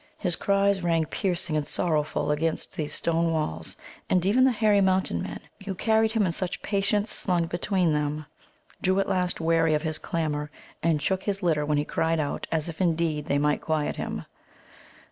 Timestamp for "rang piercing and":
0.81-1.67